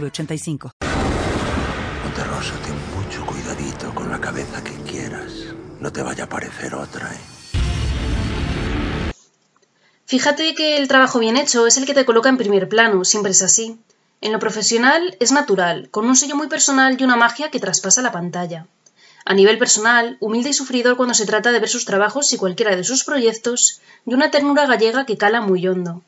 [0.00, 0.70] 906985.
[2.30, 5.32] Rosa, ten mucho cuidadito con la cabeza que quieras.
[5.80, 7.20] No te vaya a parecer otra, ¿eh?
[10.06, 13.32] Fíjate que el trabajo bien hecho es el que te coloca en primer plano, siempre
[13.32, 13.78] es así.
[14.20, 18.02] En lo profesional es natural, con un sello muy personal y una magia que traspasa
[18.02, 18.66] la pantalla.
[19.24, 22.76] A nivel personal, humilde y sufridor cuando se trata de ver sus trabajos y cualquiera
[22.76, 26.02] de sus proyectos, y una ternura gallega que cala muy hondo.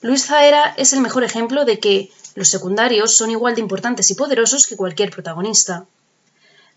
[0.00, 4.14] Luis Zaera es el mejor ejemplo de que los secundarios son igual de importantes y
[4.14, 5.86] poderosos que cualquier protagonista.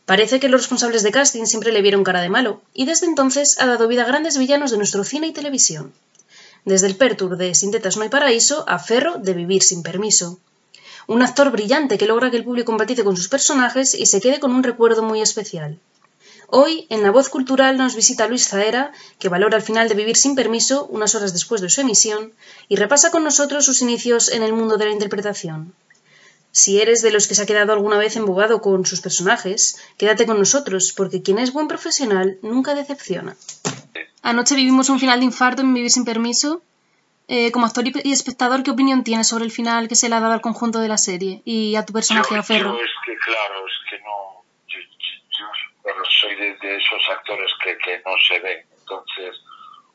[0.05, 3.59] Parece que los responsables de casting siempre le vieron cara de malo, y desde entonces
[3.59, 5.93] ha dado vida a grandes villanos de nuestro cine y televisión.
[6.63, 10.39] Desde el Pertur de Sin tetas no hay paraíso a Ferro de Vivir sin permiso.
[11.07, 14.39] Un actor brillante que logra que el público empatice con sus personajes y se quede
[14.39, 15.79] con un recuerdo muy especial.
[16.49, 20.15] Hoy, en La Voz Cultural, nos visita Luis Zaera, que valora el final de Vivir
[20.15, 22.31] sin permiso, unas horas después de su emisión,
[22.69, 25.73] y repasa con nosotros sus inicios en el mundo de la interpretación.
[26.51, 30.25] Si eres de los que se ha quedado alguna vez embobado con sus personajes, quédate
[30.25, 33.35] con nosotros, porque quien es buen profesional nunca decepciona.
[34.21, 36.61] Anoche vivimos un final de infarto en Vivir sin permiso,
[37.27, 40.21] eh, como actor y espectador, ¿qué opinión tienes sobre el final que se le ha
[40.21, 42.73] dado al conjunto de la serie y a tu personaje, a Ferro?
[42.73, 44.45] Yo es que, claro, es que no.
[44.69, 44.79] Yo,
[45.95, 48.67] yo soy de, esos actores que, que no se ven.
[48.77, 49.35] Entonces,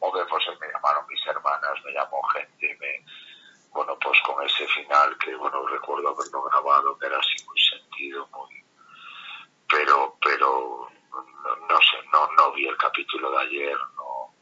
[0.01, 3.05] hombre, pues me llamaron mis hermanas, me llamó gente, me.
[3.71, 8.29] Bueno, pues con ese final que, bueno, recuerdo haberlo grabado, que era así muy sentido,
[8.33, 8.65] muy.
[9.69, 10.89] Pero, pero.
[11.11, 14.33] No, no sé, no, vi el capítulo de ayer, no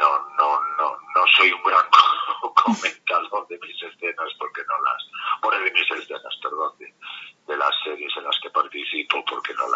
[0.00, 1.84] no, no, no, no soy un gran
[2.54, 5.06] comentador de mis escenas porque no las,
[5.42, 9.68] bueno, de mis escenas, perdón, de, las series en las que participo porque no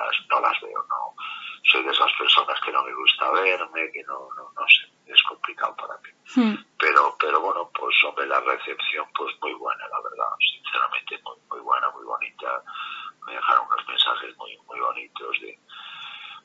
[0.44, 1.14] las, veo, no,
[1.64, 5.22] soy de esas personas que no me gusta verme, que no, no, no sé, es
[5.24, 6.10] complicado para mí.
[6.36, 6.54] Hmm.
[6.78, 11.60] Pero, pero bueno, pues hombre, la recepción pues muy buena, la verdad, sinceramente muy, muy
[11.60, 12.62] buena, muy bonita,
[13.26, 15.58] me dejaron unos mensajes muy, muy bonitos de,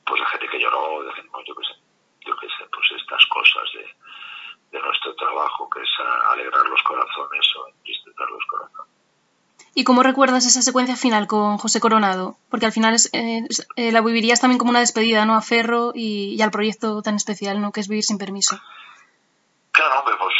[0.05, 1.75] pues de gente que lloró, de gente, yo que sé,
[2.21, 3.85] yo qué sé, pues estas cosas de,
[4.71, 5.89] de nuestro trabajo, que es
[6.31, 8.93] alegrar los corazones o entristecer los corazones.
[9.75, 12.37] ¿Y cómo recuerdas esa secuencia final con José Coronado?
[12.51, 13.41] Porque al final es, eh,
[13.75, 15.33] eh, la vivirías también como una despedida, ¿no?
[15.33, 17.71] A Ferro y, al proyecto tan especial, ¿no?
[17.71, 18.61] Que es Vivir sin permiso.
[19.71, 20.35] Claro, hombre, pues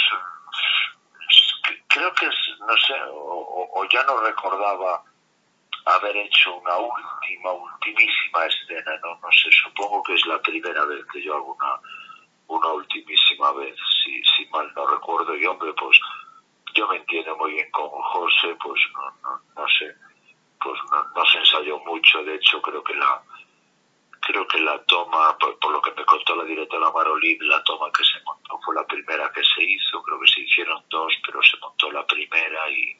[1.87, 5.01] creo que es, no sé, o, o ya no recordaba
[5.85, 11.03] haber hecho una última, ultimísima escena, no, no sé, supongo que es la primera vez
[11.11, 11.79] que yo hago una,
[12.49, 15.99] una ultimísima vez, si, si mal no recuerdo, y hombre, pues
[16.79, 19.93] yo me entiendo muy bien con José, pues no, no, no sé,
[20.63, 23.21] pues no, se ensayó mucho, de hecho creo que la
[24.21, 27.91] creo que la toma, por, por lo que me contó la directora Marolín, la toma
[27.91, 31.41] que se montó fue la primera que se hizo, creo que se hicieron dos, pero
[31.41, 32.97] se montó la primera y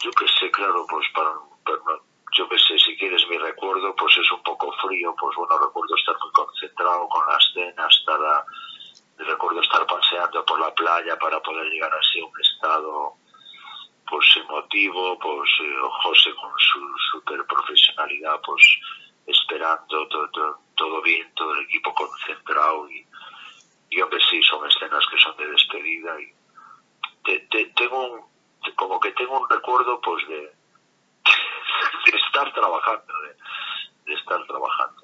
[0.00, 1.32] yo que sé, claro, pues para,
[1.64, 2.00] para,
[2.36, 5.94] yo que sé, si quieres mi recuerdo, pues es un poco frío, pues bueno, recuerdo
[5.96, 8.44] estar muy concentrado con la escena, estar
[9.24, 13.14] recuerdo estar paseando por la playa para poder llegar así a un estado
[14.08, 16.80] pues emotivo, pues eh, José con su
[17.12, 18.62] super profesionalidad, pues
[19.26, 23.06] esperando todo, todo, todo, bien, todo el equipo concentrado y,
[23.90, 26.32] y hombre sí, son escenas que son de despedida y
[27.24, 28.38] te, te, tengo un
[28.76, 33.36] como que tengo un recuerdo pues de, de estar trabajando, de,
[34.06, 35.02] de, estar trabajando.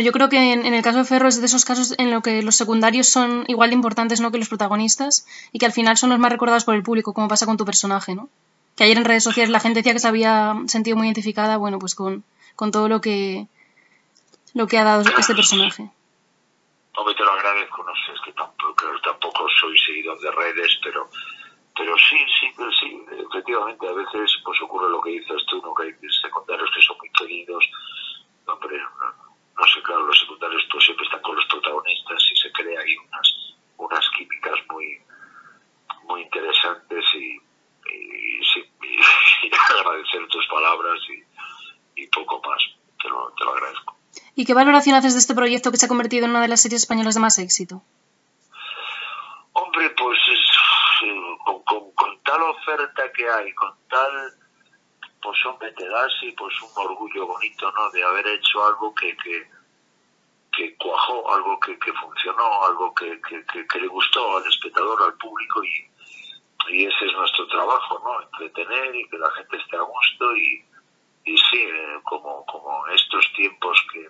[0.00, 2.22] Bueno, yo creo que en, el caso de Ferro es de esos casos en los
[2.22, 4.30] que los secundarios son igual de importantes ¿no?
[4.30, 7.28] que los protagonistas y que al final son los más recordados por el público, como
[7.28, 8.30] pasa con tu personaje, ¿no?
[8.78, 11.78] Que ayer en redes sociales la gente decía que se había sentido muy identificada, bueno,
[11.78, 12.24] pues con,
[12.56, 13.46] con todo lo que
[14.54, 15.82] lo que ha dado este personaje.
[16.96, 20.80] No me te lo agradezco, no sé, es que tampoco, tampoco soy seguidor de redes,
[20.82, 21.10] pero
[21.76, 22.46] pero sí, sí,
[22.80, 25.74] sí, efectivamente, a veces pues ocurre lo que dices tú, ¿no?
[25.74, 27.64] que hay secundarios que son muy queridos,
[28.46, 29.30] hombre, no,
[29.60, 32.96] no sé, claro, los secundarios pues siempre están con los protagonistas y se crea ahí
[32.96, 34.98] unas, unas químicas muy,
[36.04, 37.36] muy interesantes y,
[37.92, 42.62] y, sí, y, y agradecer tus palabras y, y poco más,
[43.02, 43.96] te lo, te lo agradezco.
[44.40, 46.62] ¿Y qué valoración haces de este proyecto que se ha convertido en una de las
[46.62, 47.82] series españolas de más éxito?
[49.52, 50.40] Hombre, pues es,
[51.44, 54.32] con, con, tal oferta que hay, con tal,
[55.20, 57.90] pues hombre, te así pues un orgullo bonito, ¿no?
[57.90, 63.78] De haber hecho algo que, que, cuajó, algo que, que funcionó, algo que, que, que,
[63.78, 68.22] le gustó al espectador, al público y, y ese es nuestro trabajo, ¿no?
[68.22, 70.64] Entretener y que la gente esté a gusto y,
[71.26, 74.08] y sí, eh, como, como estos tiempos que,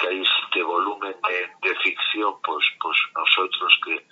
[0.00, 4.06] que hay este volumen de, de ficción, pues, pues nosotros que,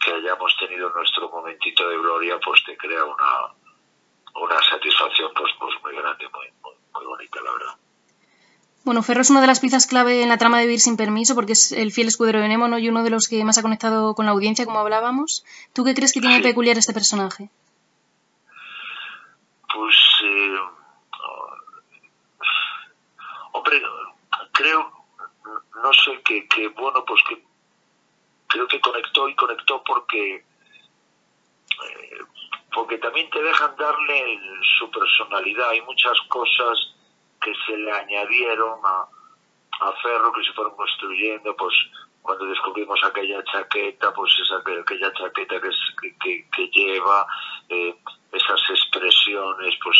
[0.00, 3.52] que hayamos tenido nuestro momentito de gloria, pues te crea una,
[4.34, 7.76] una satisfacción pues, pues muy grande, muy, muy, muy bonita, la verdad.
[8.88, 11.34] Bueno, Ferro es una de las piezas clave en la trama de Vivir sin permiso
[11.34, 12.78] porque es el fiel escudero de Nemo ¿no?
[12.78, 15.44] y uno de los que más ha conectado con la audiencia, como hablábamos.
[15.74, 17.50] ¿Tú qué crees que tiene peculiar este personaje?
[19.74, 19.94] Pues,
[20.24, 20.58] eh,
[23.52, 23.82] hombre,
[24.52, 24.90] creo,
[25.82, 27.44] no sé, que, que bueno, pues que
[28.46, 32.18] creo que conectó y conectó porque eh,
[32.72, 34.40] porque también te dejan darle
[34.78, 35.68] su personalidad.
[35.68, 36.94] Hay muchas cosas
[37.66, 39.08] se le añadieron a,
[39.80, 41.74] a Ferro que se fueron construyendo, pues
[42.22, 47.26] cuando descubrimos aquella chaqueta, pues esa aquella chaqueta que, que, que lleva,
[47.68, 47.94] eh,
[48.32, 49.98] esas expresiones, pues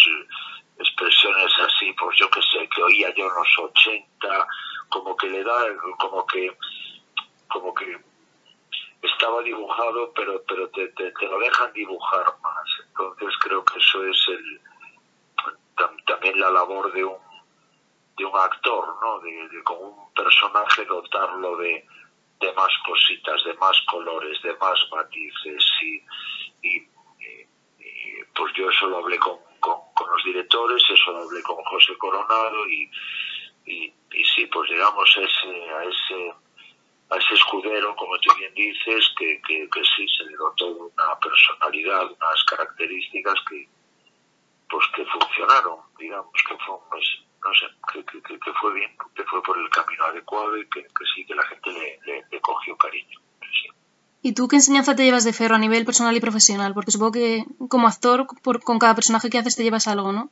[0.79, 4.47] expresiones así, pues yo que sé, que oía yo en los 80,
[4.89, 5.57] como que le da,
[5.99, 6.57] como que,
[7.49, 7.99] como que
[9.03, 12.69] estaba dibujado, pero, pero te, te, te lo dejan dibujar más.
[12.89, 14.61] Entonces creo que eso es el,
[16.07, 17.17] también la labor de un
[18.19, 19.21] de un actor, ¿no?
[19.21, 21.87] De, con un personaje dotarlo de,
[22.41, 26.03] de más cositas, de más colores, de más matices y,
[28.35, 32.69] pues yo eso lo hablé con, con, los directores, eso lo hablé con José Coronado
[32.69, 32.89] y,
[33.67, 33.93] y,
[34.35, 36.33] sí, pues llegamos a ese, a ese
[37.11, 42.05] a ese escudero, como tú bien dices, que, que, sí se le dotó una personalidad,
[42.05, 43.67] unas características que
[44.69, 47.07] pues que funcionaron, digamos, que fue pues,
[47.49, 50.87] no sé, que, que, que, fue bien, que fue por el camino adecuado y que,
[51.15, 53.19] sí que la gente le, le, cogió cariño.
[54.23, 56.75] ¿Y tú qué enseñanza te llevas de Ferro a nivel personal y profesional?
[56.75, 60.31] Porque supongo que como actor, por, con cada personaje que haces te llevas algo, ¿no?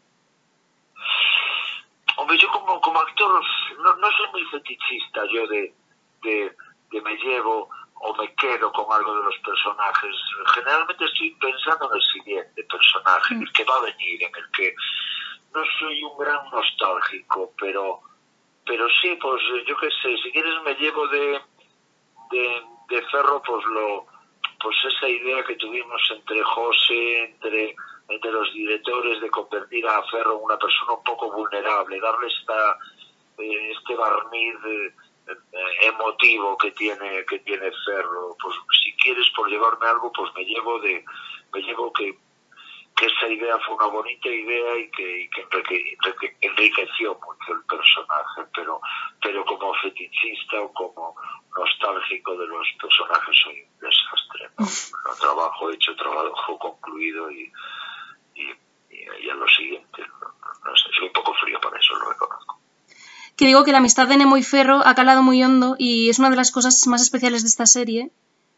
[2.16, 3.42] Hombre, yo como, como actor
[3.78, 5.74] no, no soy muy fetichista yo de,
[6.22, 6.56] de,
[6.90, 10.14] de me llevo o me quedo con algo de los personajes.
[10.54, 14.50] Generalmente estoy pensando en el siguiente personaje, en el que va a venir, en el
[14.50, 14.74] que
[15.56, 18.00] no soy un gran nostálgico, pero
[18.66, 21.40] pero sí, pues yo qué sé, si quieres me llevo de,
[22.32, 24.06] de, Ferro, pues lo
[24.60, 27.76] pues esa idea que tuvimos entre José, entre,
[28.08, 32.76] entre los directores de convertir a Ferro en una persona un poco vulnerable, darle esta
[33.38, 34.92] eh, este barniz eh,
[35.82, 38.36] emotivo que tiene que tiene Ferro.
[38.42, 41.04] Pues si quieres por llevarme algo pues me llevo de
[41.52, 42.18] me llevo que
[42.96, 48.80] que esa idea fue una bonita idea y que, que enriqueció mucho el personaje pero
[49.22, 51.14] pero como fetichista o como
[51.56, 55.14] nostálgico de los personajes soy un desastre ¿no?
[55.20, 57.52] trabajo hecho trabajo concluido y
[58.34, 58.50] y,
[58.90, 60.02] y, a lo siguiente
[60.64, 62.58] no sé soy un poco frío para eso lo reconozco
[63.36, 66.18] que digo que la amistad de Nemo y Ferro ha calado muy hondo y es
[66.18, 68.10] una de las cosas más especiales de esta serie,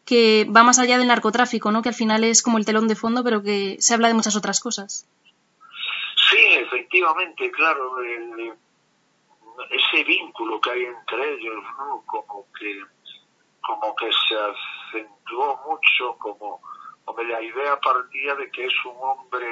[0.09, 1.83] que va más allá del narcotráfico, ¿no?
[1.83, 4.35] Que al final es como el telón de fondo, pero que se habla de muchas
[4.35, 5.07] otras cosas.
[6.31, 7.97] Sí, efectivamente, claro.
[9.69, 12.03] ese vínculo que hay entre ellos, ¿no?
[12.07, 12.81] Como que,
[13.61, 14.35] como que se
[14.97, 16.59] acentuó mucho, como,
[17.05, 19.47] como la idea partía de que es un hombre,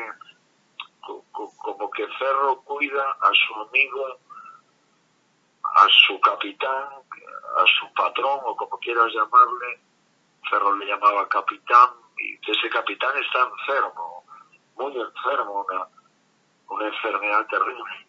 [1.02, 4.18] como que Ferro cuida a su amigo
[5.76, 9.80] a su capitán, a su patrón o como quieras llamarle,
[10.50, 14.24] Ferro le llamaba capitán, y ese capitán está enfermo,
[14.76, 15.88] muy enfermo, una,
[16.70, 18.08] una enfermedad terrible.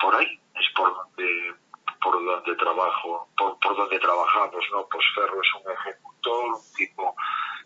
[0.00, 1.54] Por ahí es por donde
[2.00, 4.86] por donde trabajo, por, por donde trabajamos, ¿no?
[4.88, 7.16] Pues Ferro es un ejecutor, un tipo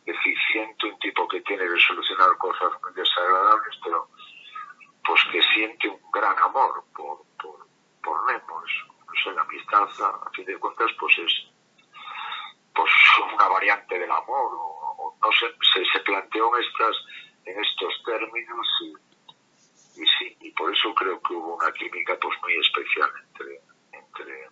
[0.06, 4.08] eficiente, un tipo que tiene que solucionar cosas muy desagradables, pero
[5.04, 7.66] pues que siente un gran amor por, por,
[8.02, 8.62] por Nemo,
[9.34, 11.51] la amistad, a fin de cuentas, pues es
[12.74, 12.90] pues
[13.34, 16.96] una variante del amor, o, no sé, se, se, planteó en, estas,
[17.44, 22.38] en estos términos y, y, sí, y por eso creo que hubo una química pues
[22.42, 23.60] muy especial entre,
[23.92, 24.48] entre,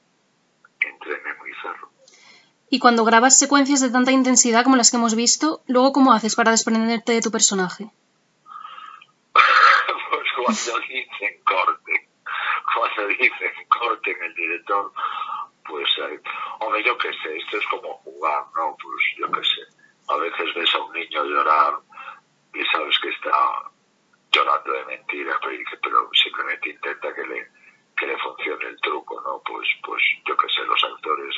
[0.81, 1.91] entre Nemo y Ferro.
[2.73, 6.37] Y cuando grabas secuencias de tanta intensidad como las que hemos visto, luego ¿cómo haces
[6.37, 7.91] para desprenderte de tu personaje?
[9.35, 12.09] pues cuando dicen corte,
[12.75, 14.93] cuando dicen corten el director,
[15.67, 16.20] pues, eh,
[16.79, 18.77] yo qué sé, esto es como jugar, ¿no?
[18.83, 19.62] Pues yo qué sé,
[20.09, 21.75] a veces ves a un niño llorar
[22.55, 23.31] y sabes que está
[24.39, 25.39] hablando de mentiras,
[25.83, 27.49] pero, simplemente intenta que le
[27.97, 29.43] que le funcione el truco, ¿no?
[29.45, 31.37] Pues, pues yo que sé, los actores,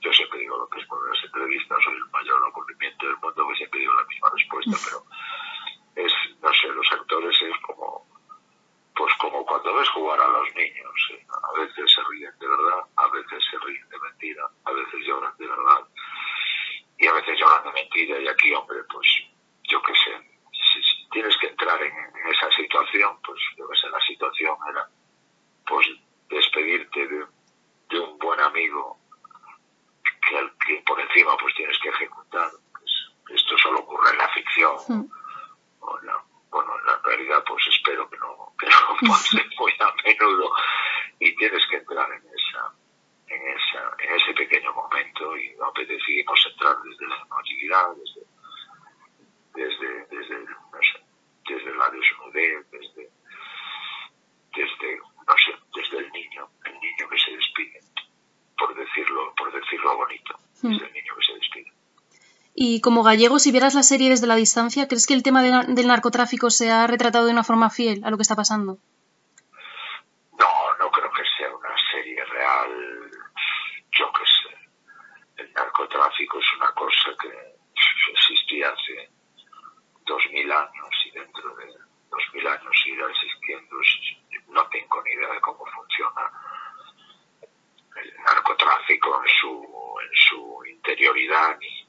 [0.00, 3.48] yo siempre digo lo que es por las entrevistas, soy el mayor ocurrimiento del mundo,
[3.48, 8.05] que siempre digo la misma respuesta, pero es, no sé, los actores es como,
[8.96, 10.94] pues como cuando ves jugar a los niños,
[11.30, 15.36] a veces se ríen de verdad, a veces se ríen de mentira, a veces lloran
[15.38, 15.86] de verdad,
[16.98, 19.06] y a veces lloran de mentira, y aquí, hombre, pues
[19.68, 21.94] yo qué sé, si, tienes que entrar en,
[22.30, 24.88] esa situación, pues yo que sé, la situación era,
[25.66, 25.86] pues
[26.28, 27.26] despedirte de,
[28.00, 28.98] un buen amigo
[30.28, 32.50] que, al que por encima pues tienes que ejecutar.
[32.72, 34.76] Pues, esto solo ocurre en la ficción.
[34.88, 35.08] Hmm.
[35.80, 40.52] bueno, en la realidad pues espero que no, que no pase muy a menudo
[41.20, 42.72] y tienes que entrar en esa
[43.28, 48.26] en esa en ese pequeño momento y no decidimos entrar desde la emotividad, desde
[49.56, 51.00] desde, desde, no sé,
[51.48, 53.10] desde la desnudez, desde,
[54.54, 57.80] desde, no sé, desde el niño, el niño que se despide,
[58.58, 60.68] por decirlo, por decirlo bonito, hmm.
[60.68, 61.72] desde el niño que se despide.
[62.76, 65.86] Y como gallego, si vieras la serie desde la distancia, ¿crees que el tema del
[65.86, 68.76] narcotráfico se ha retratado de una forma fiel a lo que está pasando?
[70.38, 73.10] No, no creo que sea una serie real.
[73.92, 75.42] Yo qué sé.
[75.42, 77.32] El narcotráfico es una cosa que
[78.12, 79.08] existía hace
[80.04, 81.72] dos mil años y dentro de
[82.10, 83.76] dos mil años irá existiendo.
[84.48, 86.30] No tengo ni idea de cómo funciona
[87.96, 91.86] el narcotráfico en su, en su interioridad ni,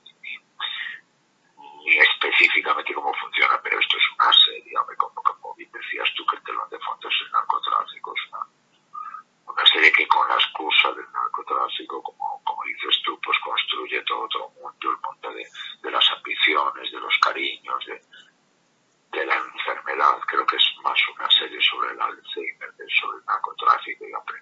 [1.86, 6.52] ni, específicamente cómo funciona, pero esto es una serie, como, como decías tú que te
[6.52, 8.46] lo de fondo es el narcotráfico, es una,
[9.54, 14.24] una serie que con la excusa del narcotráfico, como, como dices tú, pues construye todo
[14.24, 15.48] otro mundo, el mundo de,
[15.82, 18.02] de las ambiciones, de los cariños, de,
[19.12, 20.20] de la enfermedad.
[20.28, 24.40] Creo que es más una serie sobre el Alzheimer, sobre el narcotráfico y hombre,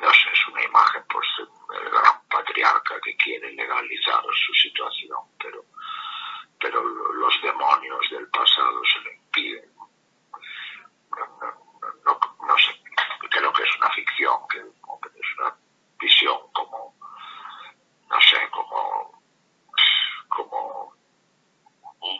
[0.00, 1.26] no sé, es una imagen pues
[1.70, 2.20] del gran
[3.00, 5.64] que quiere legalizar su situación, pero,
[6.60, 9.72] pero los demonios del pasado se lo impiden.
[12.04, 12.72] No, no, sé,
[13.30, 15.56] creo que es una ficción, que, que es una
[15.98, 16.94] visión como,
[18.08, 19.22] no sé, como,
[20.28, 20.94] como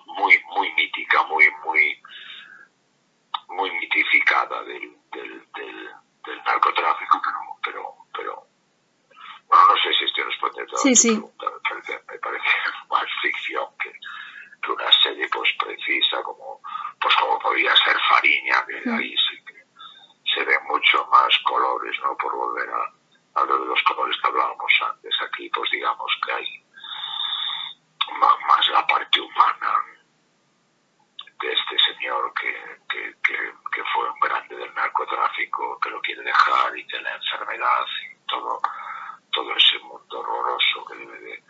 [0.07, 2.03] muy, muy mítica, muy, muy,
[3.49, 8.47] muy mitificada del, del, del, narcotráfico, pero, pero, pero,
[9.47, 11.09] bueno, no sé si estoy respondiendo sí, sí.
[11.11, 12.49] pregunta, me parece, me parece
[12.91, 13.93] más ficción que,
[14.63, 16.61] que, una serie pues precisa como,
[17.01, 18.95] pues como podría ser Fariña, que mm.
[18.99, 19.65] ahí sí que
[20.35, 22.17] se ven mucho más colores, ¿no?
[22.17, 25.15] Por volver a, a lo de los colores que hablábamos antes.
[25.23, 26.63] Aquí, pues digamos que hay
[28.19, 29.85] más, la parte humana
[31.41, 36.77] de este señor que, que, que, fue un grande del narcotráfico, que lo quiere dejar
[36.77, 38.61] y de la enfermedad y todo,
[39.33, 41.43] todo ese mundo horroroso que debe de,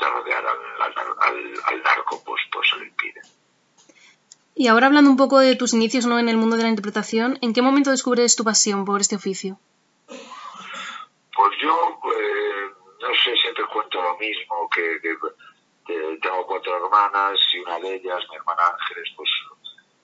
[0.00, 3.20] rodear al, al, al, narco, pues, pues se lo impide.
[4.60, 6.18] Y ahora hablando un poco de tus inicios ¿no?
[6.18, 9.56] en el mundo de la interpretación, ¿en qué momento descubres tu pasión por este oficio?
[10.08, 12.66] Pues yo, eh,
[13.00, 14.98] no sé, siempre cuento lo mismo, que,
[16.20, 19.30] tengo cuatro hermanas y una de ellas, mi hermana Ángeles, pues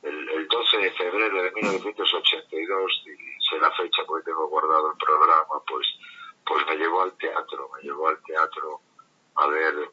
[0.02, 5.60] el, 12 de febrero de 1982, y sé la fecha porque tengo guardado el programa,
[5.66, 5.84] pues,
[6.46, 8.80] pues me llevó al teatro, me llevó al teatro
[9.34, 9.90] a ver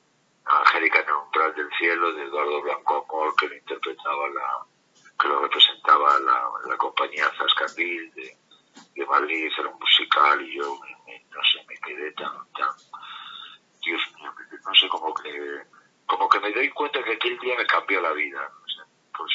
[1.53, 4.65] del cielo de Eduardo Blanco Amor, que lo interpretaba la,
[5.19, 8.37] que lo representaba la, la compañía Zascandil de,
[8.95, 12.69] de Madrid, era un musical y yo, no sé, me quedé tan, tan,
[13.83, 14.33] Dios mío,
[14.65, 15.61] no sé, cómo que
[16.11, 18.51] como que me doy cuenta que aquel día me cambió la vida.
[19.15, 19.31] pues,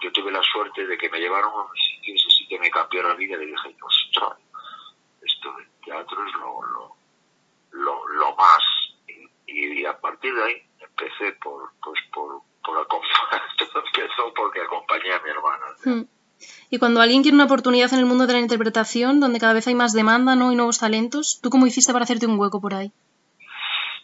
[0.00, 3.02] yo tuve la suerte de que me llevaron a un sitio, ese sitio me cambió
[3.02, 4.38] la vida y dije, ostras,
[5.22, 6.96] esto del teatro es lo,
[7.70, 8.64] lo, lo, más.
[9.46, 15.20] Y, a partir de ahí empecé por, pues, por, por todo empezó porque acompañé a
[15.20, 15.66] mi hermana.
[15.84, 16.02] Hmm.
[16.70, 19.66] Y cuando alguien quiere una oportunidad en el mundo de la interpretación, donde cada vez
[19.66, 20.52] hay más demanda ¿no?
[20.52, 22.92] y nuevos talentos, ¿tú cómo hiciste para hacerte un hueco por ahí?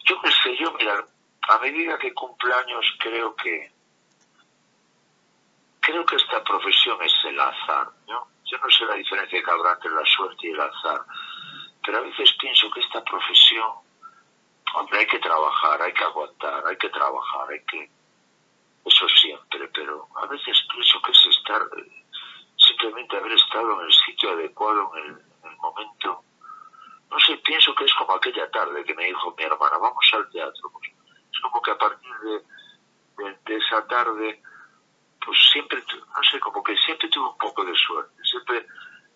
[0.04, 1.04] Yo qué sé, yo, mira,
[1.48, 3.72] a medida que cumpleaños creo que
[5.80, 8.28] creo que esta profesión es el azar, ¿no?
[8.44, 11.02] Yo no sé la diferencia que habrá entre la suerte y el azar,
[11.84, 13.72] pero a veces pienso que esta profesión,
[14.74, 17.90] Hombre, hay que trabajar, hay que aguantar, hay que trabajar, hay que...
[18.84, 21.62] Eso siempre, pero a veces pienso que es estar...
[21.76, 22.04] Eh,
[22.56, 25.04] simplemente haber estado en el sitio adecuado, en
[25.44, 26.24] el, momento...
[27.10, 30.30] No sé, pienso que es como aquella tarde que me dijo mi hermana, vamos al
[30.30, 30.70] teatro.
[30.72, 30.92] Pues.
[31.32, 34.40] Es como que a partir de, de, esa tarde
[35.24, 38.66] pues siempre, no sé, como que siempre tuve un poco de suerte, siempre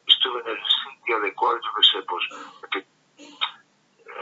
[0.07, 0.63] estuve en el
[0.99, 2.85] sitio adecuado, yo no sé, pues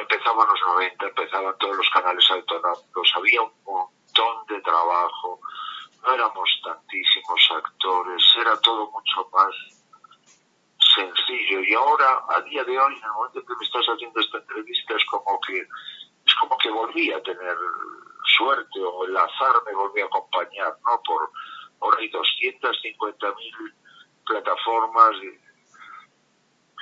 [0.01, 5.41] empezaban los 90, empezaban todos los canales autonómicos, había un montón de trabajo,
[6.03, 9.55] no éramos tantísimos actores, era todo mucho más
[10.95, 11.61] sencillo.
[11.61, 14.97] Y ahora, a día de hoy, en el momento que me estás haciendo esta entrevista,
[14.97, 17.57] es como que, es como que volví a tener
[18.37, 21.01] suerte o el azar me volvió a acompañar, ¿no?
[21.03, 21.31] Por,
[21.81, 23.75] ahora hay 250.000
[24.27, 25.11] plataformas,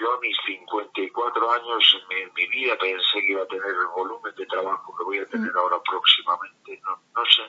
[0.01, 4.35] yo a mis 54 años en mi, vida pensé que iba a tener el volumen
[4.35, 5.59] de trabajo que voy a tener mm.
[5.59, 6.81] ahora próximamente.
[6.85, 7.43] No, no sé.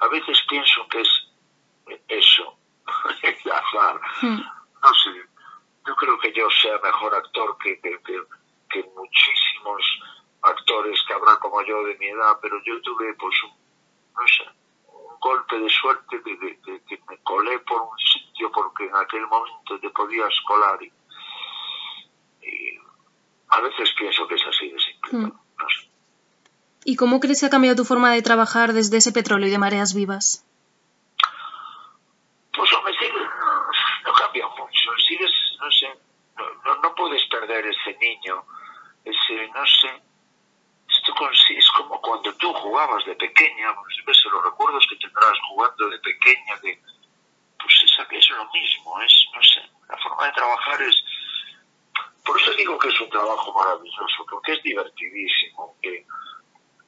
[0.00, 1.08] A veces pienso que es
[2.08, 2.56] eso,
[3.22, 4.00] el azar.
[4.22, 4.40] Mm.
[4.82, 5.10] No sé.
[5.86, 8.00] Yo creo que yo sea mejor actor que, que,
[8.70, 9.82] que, muchísimos
[10.40, 13.50] actores que habrá como yo de mi edad, pero yo tuve pues un,
[14.14, 14.44] no sé,
[14.86, 16.58] un golpe de suerte de,
[16.88, 20.92] que me colé por un sitio porque en aquel momento te podías colar y,
[23.52, 25.18] a veces pienso que es así de simple.
[25.18, 25.32] Mm.
[26.84, 29.58] ¿Y cómo crees que ha cambiado tu forma de trabajar desde ese petróleo y de
[29.58, 30.44] mareas vivas?
[32.56, 33.06] Pues hombre, sí,
[34.04, 34.90] no, cambia mucho.
[35.06, 35.88] Sigues, no sé,
[36.64, 38.44] no, no, puedes perder ese niño,
[39.04, 40.02] ese, no sé,
[40.88, 45.98] esto es como cuando tú jugabas de pequeña, pues, los recuerdos que tendrás jugando de
[45.98, 46.80] pequeña, de,
[47.58, 51.04] pues es, es lo mismo, es, no sé, la forma de trabajar es,
[52.24, 56.06] por eso digo que es un trabajo maravilloso, porque es divertidísimo, que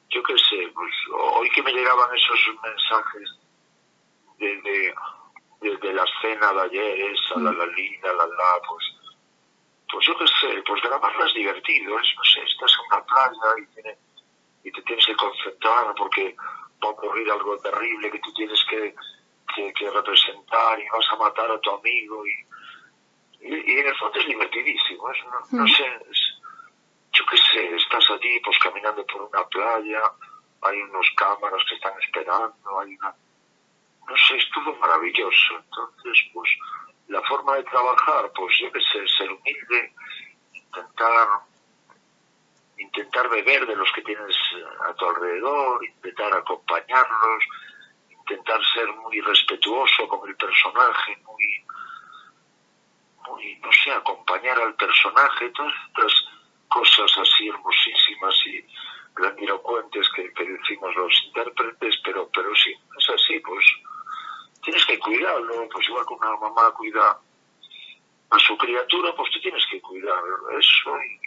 [0.09, 3.29] yo qué sé, pues hoy que me llegaban esos mensajes
[4.37, 4.93] desde,
[5.61, 8.85] desde la cena de ayer, esa, la la linda, la la, pues,
[9.91, 13.61] pues yo qué sé, pues grabarla es divertido, es, no sé, estás en una playa
[13.61, 13.97] y, tiene,
[14.63, 16.35] y te tienes que concentrar porque
[16.83, 18.95] va a ocurrir algo terrible que tú tienes que,
[19.73, 22.33] que, representar y vas a matar a tu amigo y,
[23.47, 25.83] y, en el fondo es divertidísimo, es, no, no sé,
[27.13, 30.01] yo qué sé, estás allí pues caminando por una playa,
[30.61, 33.15] hay unos cámaras que están esperando, hay una...
[34.07, 35.57] No sé, estuvo maravilloso.
[35.57, 36.49] Entonces, pues
[37.07, 39.93] la forma de trabajar, pues yo qué sé, ser humilde,
[40.53, 41.27] intentar
[42.77, 44.35] intentar beber de los que tienes
[44.87, 47.43] a tu alrededor, intentar acompañarlos,
[48.09, 51.54] intentar ser muy respetuoso con el personaje, muy,
[53.27, 56.13] muy no sé, acompañar al personaje, todas estas
[56.67, 58.65] cosas así hermosísimas y
[59.15, 63.65] grandilocuentes que, que decimos los intérpretes, pero, pero sí, es así, pues
[64.61, 67.19] tienes que cuidarlo, pues igual que una mamá cuida
[68.29, 70.21] a su criatura, pues tú tienes que cuidar
[70.59, 71.25] eso y,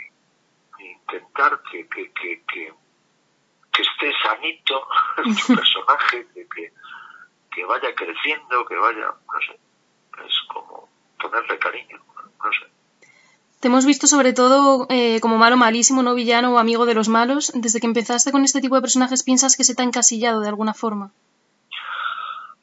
[0.81, 2.73] intentar que, que, que, que,
[3.79, 4.89] esté sanito
[5.47, 6.73] tu personaje, que,
[7.53, 9.59] que vaya creciendo, que vaya, no sé,
[10.27, 10.88] es como
[11.19, 12.01] ponerle cariño,
[12.45, 12.67] no sé.
[13.61, 17.09] Te hemos visto sobre todo eh, como malo malísimo, no villano o amigo de los
[17.09, 17.51] malos.
[17.55, 20.49] Desde que empezaste con este tipo de personajes, ¿piensas que se te ha encasillado de
[20.49, 21.11] alguna forma?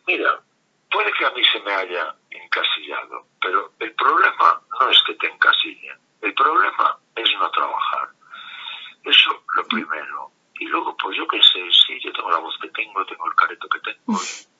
[0.08, 0.40] Mira,
[0.90, 5.28] puede que a mí se me haya encasillado, pero el problema no es que te
[5.28, 5.98] encasillen.
[6.22, 8.10] El problema es no trabajar.
[9.04, 10.32] Eso lo primero.
[10.60, 13.36] Y luego, pues yo qué sé, sí, yo tengo la voz que tengo, tengo el
[13.36, 14.20] careto que tengo.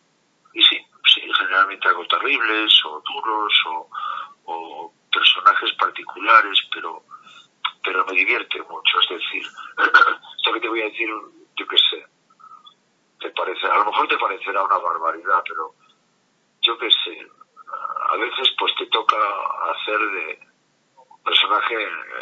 [1.38, 3.54] Generalmente hago terribles o duros
[4.46, 7.04] o, personajes particulares, pero,
[7.84, 9.00] pero me divierte mucho.
[9.00, 9.46] Es decir,
[10.54, 11.10] que te voy a decir,
[11.56, 12.06] yo qué sé,
[13.20, 15.74] te parece, a lo mejor te parecerá una barbaridad, pero
[16.62, 17.28] yo qué sé,
[18.10, 19.18] a veces pues te toca
[19.72, 20.40] hacer de
[21.24, 21.76] personaje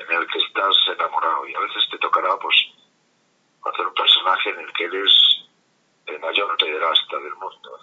[0.08, 2.56] en el que estás enamorado y a veces te tocará pues
[3.66, 5.12] hacer un personaje en el que eres
[6.06, 7.83] el mayor pederasta del mundo.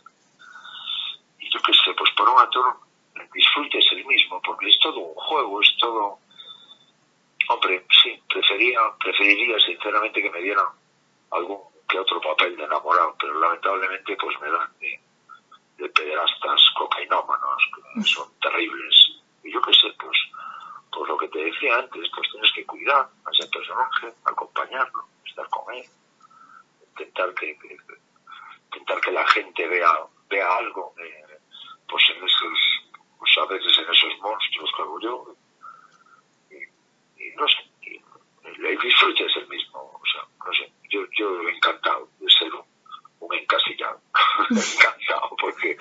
[3.33, 6.18] Disfrute es el mismo, porque es todo un juego, es todo...
[7.48, 10.66] Hombre, sí, prefería, preferiría sinceramente que me dieran
[11.31, 15.00] algún que otro papel de enamorado, pero lamentablemente pues me dan de,
[15.79, 17.62] de pederastas cocainómanos,
[17.94, 19.11] que son terribles.
[19.42, 20.16] Y yo qué sé, pues,
[20.92, 25.48] pues lo que te decía antes, pues tienes que cuidar a ese personaje, acompañarlo, estar
[25.48, 25.85] con él,
[26.90, 27.59] intentar que,
[28.66, 29.92] intentar que la gente vea,
[30.29, 30.94] vea algo
[31.90, 35.37] pues en esos pues a veces en esos monstruos que hago yo.
[36.50, 38.03] Y, no sé,
[38.42, 39.79] el disfrute es el mismo.
[39.79, 42.64] O sea, no sé, yo, yo encantado de ser un,
[43.20, 44.00] un encasillado.
[44.50, 45.76] encantado porque,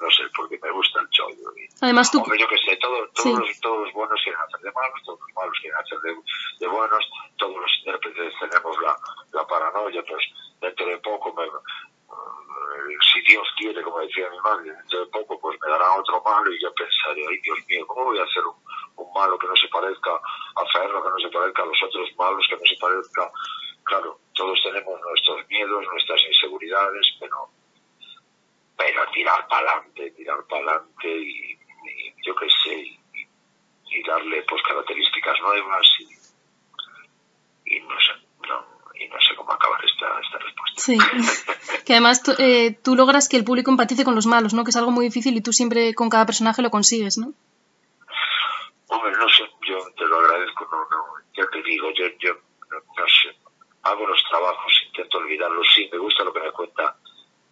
[0.00, 1.52] no sé, porque me gusta el chollo.
[1.56, 2.24] Y, Además tú...
[2.38, 5.34] yo que sé, todos, todos, los, todos los buenos quieren hacer de malos, todos los
[5.34, 6.16] malos quieren hacer de,
[6.60, 8.96] de buenos, todos los intérpretes tenemos la,
[9.32, 10.24] la paranoia, pues
[10.60, 11.44] dentro de poco me,
[13.12, 16.52] si Dios quiere, como decía mi madre, dentro de poco pues me darán otro malo
[16.52, 18.56] y yo pensaré, ay Dios mío, ¿cómo voy a hacer un,
[19.14, 22.46] malo que no se parezca a Ferro, que no se parezca a los otros malos,
[22.48, 23.32] que no se parezca
[23.82, 27.48] claro, todos tenemos nuestros miedos, nuestras inseguridades, pero,
[28.76, 31.58] pero tirar para adelante, tirar para adelante y,
[32.24, 33.00] yo qué sé,
[33.90, 38.12] y, darle pues características nuevas y, y no sé,
[38.48, 40.80] no, y no sé cómo acabar esta, esta respuesta.
[40.80, 40.98] Sí,
[42.00, 44.64] además eh, tú logras que el público empatice con los malos, ¿no?
[44.64, 47.34] Que es algo muy difícil y tú siempre con cada personaje lo consigues, ¿no?
[48.88, 51.04] Hombre, no sé, yo te lo agradezco, no, no,
[51.36, 52.34] ya te digo, yo, yo
[52.70, 53.36] no, sé,
[53.82, 56.96] hago los trabajos, intento olvidarlos, sí, me gusta lo que me cuenta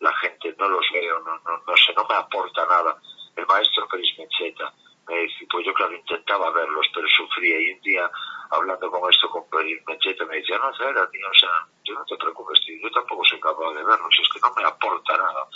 [0.01, 2.97] la gente, no los veo, no, no, no sé, no me aporta nada.
[3.37, 4.73] El maestro Peris Mencheta,
[5.09, 8.11] me pues yo claro, intentaba verlos, pero sufría, y un día,
[8.51, 11.51] hablando con esto con Peris Mencheta, me decía, no, Zara, tío, o sea,
[11.85, 14.65] yo no te preocupes, tío, yo tampoco soy capaz de verlos, es que no me
[14.65, 15.47] aporta nada,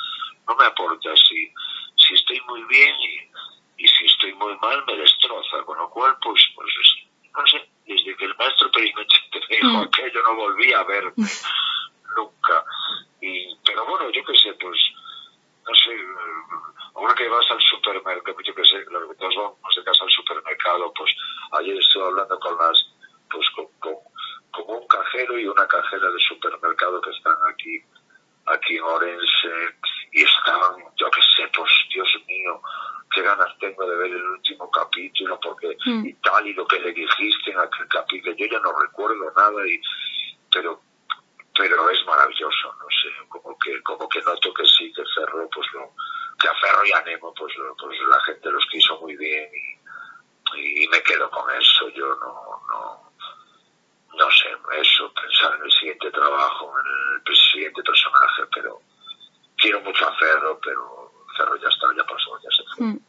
[0.46, 1.52] no me aporta si,
[1.96, 3.32] si estoy muy bien y
[3.82, 6.72] y si estoy muy mal me destroza, con lo cual pues, pues
[7.34, 9.82] no sé, desde que el maestro Perimetrete me dijo mm.
[9.82, 11.26] aquello no volví a verme
[12.16, 12.64] nunca.
[13.20, 14.78] Y, pero bueno, yo qué sé, pues
[15.66, 15.96] no sé,
[16.94, 20.10] ahora que vas al supermercado, yo qué sé, los que todos vamos de casa al
[20.10, 21.10] supermercado, pues
[21.52, 22.76] ayer estuve hablando con las,
[23.30, 23.94] pues con, con,
[24.50, 27.82] con un cajero y una cajera de supermercado que están aquí,
[28.46, 29.76] aquí en Orense,
[30.12, 32.60] y estaban, yo qué sé, pues Dios mío,
[33.10, 36.06] qué ganas tengo de ver el último capítulo, porque mm.
[36.06, 39.66] y tal, y lo que le dijiste en aquel capítulo, yo ya no recuerdo nada,
[39.66, 39.80] y
[40.50, 40.80] pero
[41.54, 45.66] pero es maravilloso, no sé, como que como que noto que sí, que Ferro, pues
[45.74, 45.92] lo,
[46.38, 49.50] que a Ferro y a Nemo, pues, pues la gente los quiso muy bien,
[50.56, 53.12] y me quedo con eso, yo no, no,
[54.18, 54.48] no sé,
[54.80, 58.80] eso, pensar en el siguiente trabajo, en el siguiente personaje, pero
[59.56, 62.86] quiero mucho a Ferro, pero Cerro ya está, ya pasó, ya se fue.
[62.86, 63.00] Mm.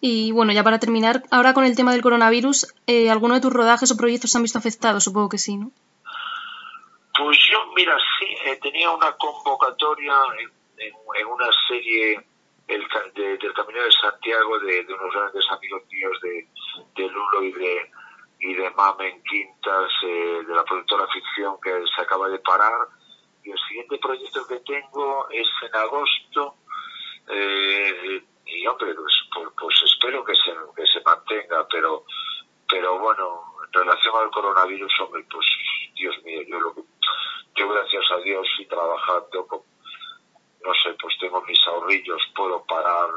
[0.00, 3.52] Y bueno, ya para terminar, ahora con el tema del coronavirus, eh, ¿alguno de tus
[3.52, 5.02] rodajes o proyectos se han visto afectados?
[5.02, 5.72] Supongo que sí, ¿no?
[7.18, 12.24] Pues yo, mira, sí, eh, tenía una convocatoria en, una serie
[12.68, 16.46] el, del Camino de Santiago de, unos grandes amigos míos de,
[16.94, 17.90] de Lulo y de,
[18.40, 22.88] y de Mamen Quintas, eh, de la productora ficción que se acaba de parar.
[23.42, 26.56] Y el siguiente proyecto que tengo es en agosto
[27.28, 32.04] eh, y hombre, pues, pues, pues, espero que se, que se mantenga, pero,
[32.68, 35.46] pero bueno, en relación al coronavirus, hombre, pues
[35.94, 36.74] Dios mío, yo, lo,
[37.54, 39.46] yo gracias a Dios y trabajando
[40.64, 43.08] no sé, pues tengo mis ahorrillos, puedo parar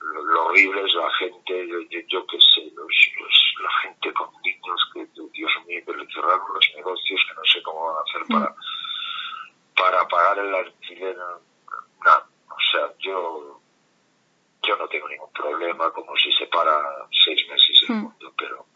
[0.00, 2.38] lo, horrible es la gente, yo, yo, sé,
[3.18, 7.44] los, la gente con niños que, Dios mío, que le cerraron los negocios, que no
[7.44, 8.32] sé cómo van a hacer mm.
[8.32, 8.54] para,
[9.76, 11.16] para pagar el alquiler.
[12.04, 13.60] Nada, o sea, yo,
[14.62, 18.02] yo no tengo ningún problema como si se para seis meses el hmm.
[18.02, 18.66] mundo, pero,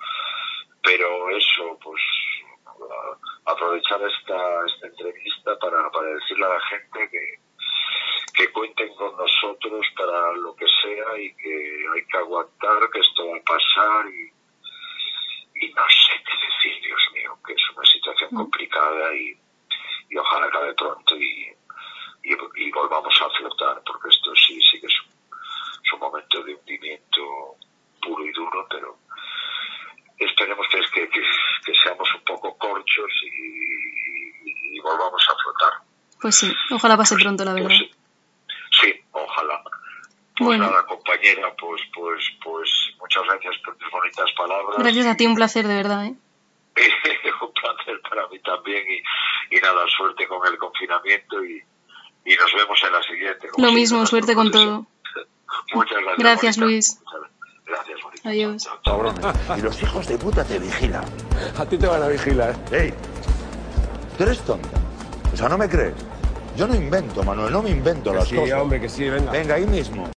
[0.83, 2.03] pero eso, pues
[3.45, 7.39] aprovechar esta, esta entrevista para, para decirle a la gente que,
[8.35, 13.29] que cuenten con nosotros para lo que sea y que hay que aguantar, que esto
[13.29, 14.33] va a pasar y,
[15.67, 18.37] y no sé qué decir, Dios mío, que es una situación hmm.
[18.37, 19.39] complicada y,
[20.09, 21.55] y ojalá acabe pronto y,
[22.25, 24.95] y, volvamos a flotar, porque esto sí, sí que es
[25.93, 27.57] un, momento de hundimiento
[28.03, 28.99] puro y duro, pero
[30.19, 35.73] esperemos que, que, que, seamos un poco corchos y, volvamos a flotar.
[36.25, 37.77] Pues sí, ojalá pase pronto, la pues verdad.
[38.81, 38.95] sí.
[39.13, 39.63] ojalá.
[40.35, 40.71] Pues bueno.
[40.71, 44.79] nada, compañera, pues, pues, pues muchas gracias por tus bonitas palabras.
[44.79, 46.07] Gracias a ti, un placer, de verdad.
[46.07, 46.15] ¿eh?
[47.43, 51.63] un placer para mí también y, y nada, suerte con el confinamiento y,
[52.25, 53.51] y nos vemos en la siguiente.
[53.59, 54.87] Lo mismo, suerte con todo.
[55.75, 56.19] Muchas gracias.
[56.19, 57.03] Gracias, Luis.
[57.67, 58.71] Gracias, Adiós.
[59.59, 61.05] Y los hijos de puta te vigilan.
[61.59, 62.57] A ti te van a vigilar.
[62.73, 62.95] ¡Ey!
[64.17, 64.71] ¿Tú eres tonta?
[65.35, 66.14] O sea, ¿no me crees?
[66.57, 68.61] Yo no invento, Manuel, no me invento las sí, cosas.
[68.61, 69.33] hombre, que sí, venga.
[69.33, 70.14] Venga, ahí mismo.